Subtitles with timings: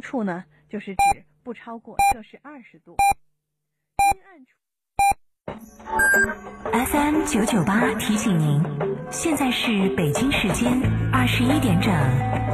[0.00, 2.96] 处呢，就是指不超过摄氏二十度。
[6.72, 8.62] FM 九九八提醒您，
[9.10, 10.72] 现在是北京时间
[11.12, 12.45] 二十一点整。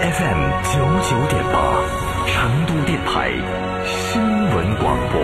[0.00, 1.82] FM 九九点八，
[2.28, 3.32] 成都电台
[3.84, 5.20] 新闻广播。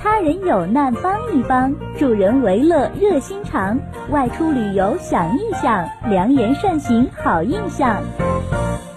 [0.00, 3.76] 他人有难帮一帮，助人为乐热心肠。
[4.10, 8.00] 外出旅游想一想，良言善行好印象。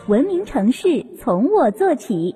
[0.06, 2.36] 文明城市从我做起。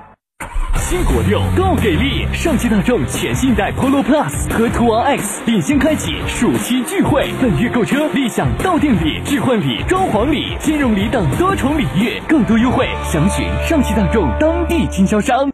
[0.91, 2.27] 新国六够给力！
[2.33, 15.49] 上汽大众全新一代 Polo Plus 和途昂 X 领先开启暑期聚会，本月购车立享到店礼、置换礼、装潢礼、金融礼等多重礼遇，更多优惠详询上汽大众当地经销商。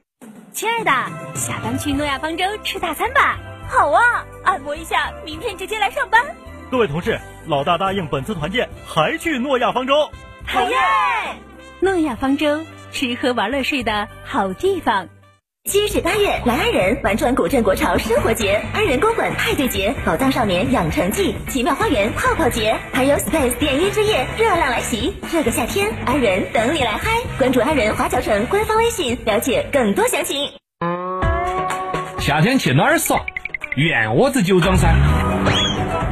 [0.54, 0.92] 亲爱的，
[1.36, 3.38] 下班去诺亚方舟吃大餐吧！
[3.68, 6.20] 好啊，按摩一下，明天直接来上班。
[6.72, 10.10] 各位同事，老大答应本次团建还去诺亚方舟。
[10.48, 10.76] 好耶！
[11.80, 12.60] 诺亚方舟，
[12.92, 15.08] 吃喝玩乐睡的好地方。
[15.68, 25.14] 七至八月来安仁玩转古镇国潮生活节、安仁公馆派对节、宝藏少年养成记、奇妙花园泡泡节，还有 Space 电音之夜热浪来袭。
[25.30, 27.20] 这个夏天，安仁等你来嗨！
[27.38, 30.38] 关注安仁华侨城官方微信，了解更多详情。
[32.20, 33.26] 夏天去哪儿耍？
[33.76, 34.88] 圆窝子酒庄噻！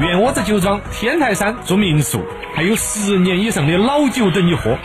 [0.02, 2.22] 圆窝子酒庄天台山住民宿，
[2.54, 4.78] 还有十年以上的老酒等你喝。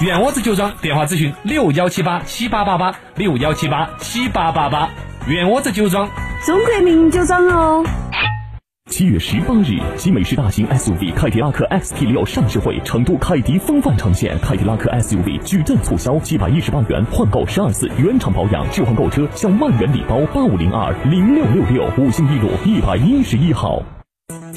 [0.00, 4.88] 圆窝子酒庄电话咨询六幺七八七八八八六幺七八七八八八。
[5.26, 6.08] 圆窝子酒庄，
[6.46, 7.84] 中国名酒庄哦。
[8.88, 23.82] 七月十八日，集美式大型 SUV 凯迪拉克 XT6 上市会，成都凯迪风范呈现凯迪拉克 SUV 矩阵促销，七百一十八元换购十二次原厂保养置换购车享万元礼包八五零二零六六六五星一路一百一十一号。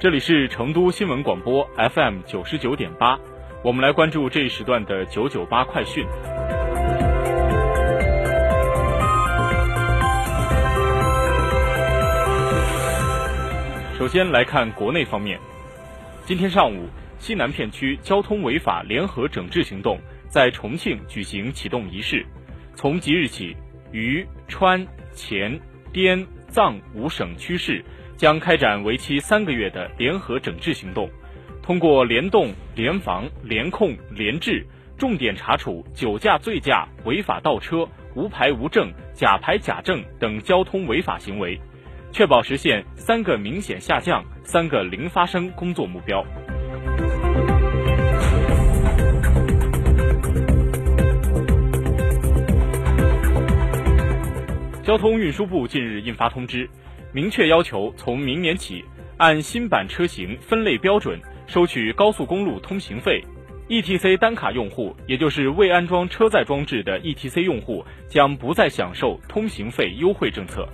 [0.00, 3.20] 这里是成都新闻广播 FM 九十九点八，
[3.62, 6.06] 我们来关注这一时段的九九八快讯。
[13.98, 15.38] 首先来看国内方面，
[16.24, 19.98] 今天上午，西南片区交通违法联合整治行动
[20.30, 22.24] 在重庆举行启动仪式，
[22.74, 23.54] 从即日起，
[23.92, 25.60] 渝、川、黔、
[25.92, 27.84] 滇、藏五省区市。
[28.20, 31.08] 将开展为期三个月的联合整治行动，
[31.62, 34.62] 通过联动、联防、联控、联治，
[34.98, 41.58] 重点查处酒驾、醉驾、违法倒车、无牌无证、假牌假证等交通违法行为，
[42.12, 46.22] 确保实现三个明显下降、三个零发生工作目标。
[54.82, 56.68] 交通运输部近日印发通知。
[57.12, 58.84] 明确要求，从明年起，
[59.16, 63.20] 按新版车型分类标准收取高速公路通行费。
[63.68, 70.68] ETC 单卡用户，也就是未安装车载装置的 ETC 用户，将不再享受通行费优惠政策。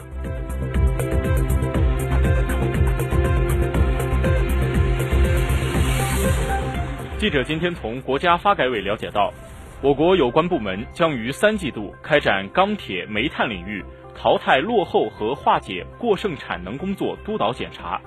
[7.19, 9.33] 记者今天从国家发改委了解到，
[9.81, 13.83] 我国有关部门将于三季度开展钢铁、煤炭领域。
[14.17, 18.01] 淘汰落后和化解过剩产能工作督导检查，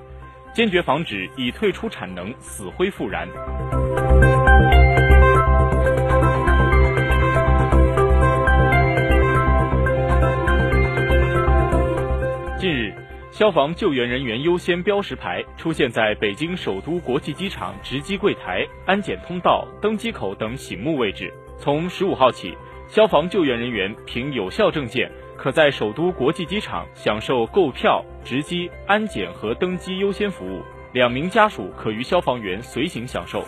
[0.54, 3.28] 坚决防止已退出产能死灰复燃。
[12.58, 12.94] 近日，
[13.32, 21.32] 消防救援人员优先标识牌出现在北京首都国际机场值机柜台、安检通道、登机口等醒目位置。
[21.58, 22.58] 从十五号起，
[22.88, 25.10] 消防救援人员凭有效证件。
[25.40, 33.42] 可在首都国际机场享受购票、值机、安检和登机优先服务，两名家属可与消防员随行享受。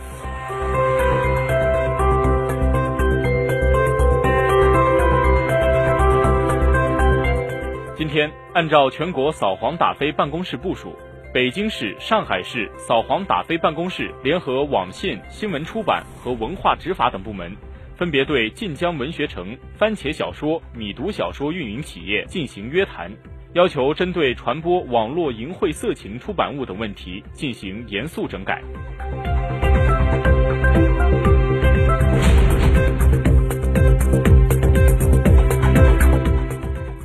[7.98, 10.96] 今天，按照全国扫黄打非办公室部署，
[11.34, 17.54] 北京市、上海市扫黄打非办公室联合网信、新闻出版和文化执法等部门，
[18.02, 23.12] 分别对晋江文学城、番茄小说、米读小说运营企业进行约谈，
[23.54, 28.60] 要求针对传播网络淫秽色情出版物等问题进行严肃整改。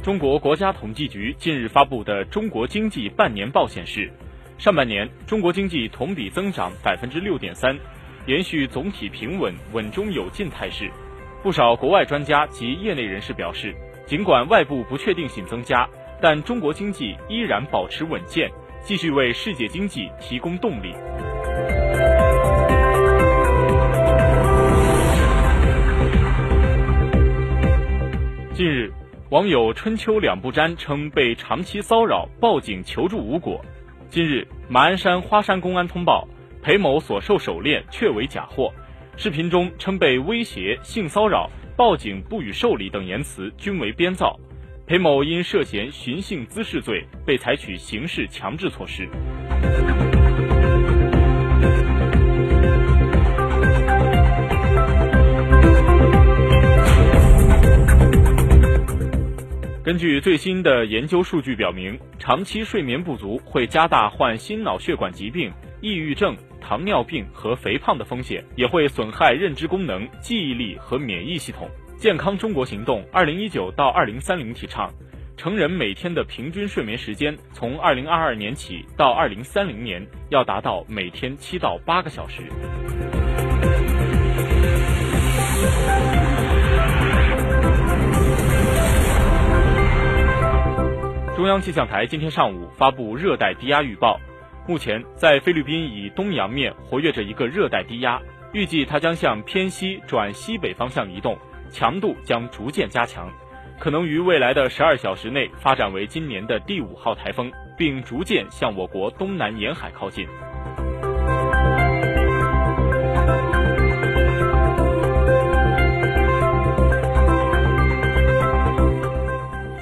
[0.03, 4.11] 中国国家统计局近日发布的《中国经济半年报》显示，
[4.57, 7.77] 上半年中国经济同比增长百分之六点三，
[8.27, 10.91] 延续总体平稳、稳中有进态势。
[11.43, 13.75] 不少国外专家及业内人士表示，
[14.05, 15.89] 尽管外部不确定性增加，
[16.21, 18.51] 但中国经济依然保持稳健，
[18.83, 20.93] 继续为世界经济提供动力。
[28.53, 28.93] 近日。
[29.31, 33.61] 网友春秋两不沾称被长期骚扰，报警求助无果。
[34.09, 36.29] 近日，马鞍山花山公安通报，
[36.67, 38.73] 裴某所售手链确为假货，
[39.17, 44.37] 视频中称被威胁、性骚扰、报警不予受理等言辞均为编造。
[44.85, 49.09] 裴某因涉嫌寻衅滋事罪，被采取刑事强制措施。
[59.85, 66.37] 根据最新的研究数据表明，长期睡眠不足会加大患心脑血管疾病、抑郁症、
[66.67, 71.71] 糖尿病和肥胖的风险，也会损害认知功能、记忆力和免疫系统。
[71.97, 74.91] 健康中国行动二零一九到二零三零提倡，
[75.37, 82.43] 成人每天的平均睡眠时间从二零二二年起到二零三零年要达到每天七到八个小时。
[91.37, 94.19] 中央气象台今天上午发布热带低压预报，
[94.69, 98.21] 目前在菲律宾以东洋面活跃着一个热带低压，
[98.53, 101.39] 预计它将向偏西转西北方向移动，
[101.71, 103.31] 强度将逐渐加强，
[103.79, 110.27] 可能于未来的十二小时内发展为今年的第五号台风，并逐渐向我国东南沿海靠近。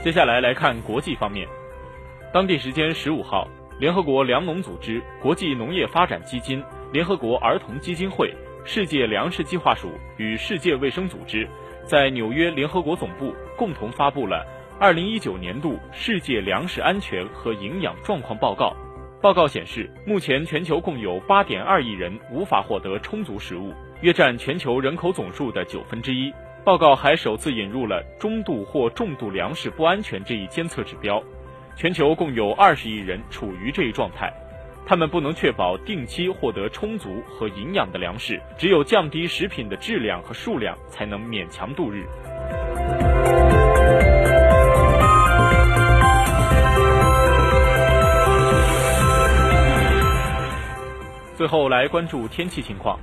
[0.04, 1.48] 接下来来看国际方面，
[2.34, 3.48] 当地时间十五号，
[3.78, 6.62] 联合国粮农组织、国际农业发展基金、
[6.92, 8.32] 联合国儿童基金会、
[8.64, 11.48] 世界粮食计划署与世界卫生组织
[11.84, 14.46] 在纽约联合国总部共同发布了
[14.78, 18.74] 二零一九年度世界粮食安全和营养状况报告。
[19.20, 23.72] 报告显示，目前全球共有八点二亿人无法获得充足食物，
[24.02, 26.32] 约占全球人口总数的九分之一。
[26.64, 31.22] 报告还首次引入了中度或重度粮食不安全这一监测指标，
[31.76, 34.32] 全球共有二十亿人处于这一状态，
[34.86, 42.06] 他们不能确保定期获得充足和营养的粮食，只有降低食品的质量和数量，才能勉强度日。
[51.36, 52.96] 最后来关注天气情况。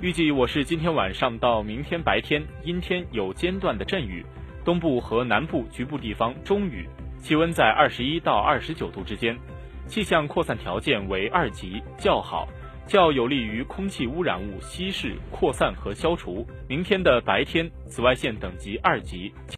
[0.00, 4.24] 预计我市今天晚上到明天白天阴天有间断的阵雨，
[4.64, 6.88] 东部和南部局部地方中雨，
[7.24, 9.34] 气温在二十一到二十九度之间，
[9.86, 12.46] 气象扩散条件为二级，较好，
[12.86, 16.46] 较有利于空气污染物稀释、扩散和消除。
[16.68, 19.32] 明天的白天紫外线等级二级。